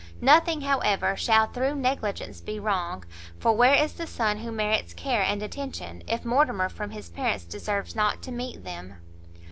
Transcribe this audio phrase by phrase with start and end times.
[0.19, 3.05] nothing, however, shall through negligence be wrong;
[3.37, 7.45] for where is the son who merits care and attention, if Mortimer from his parents
[7.45, 8.95] deserves not to meet them?"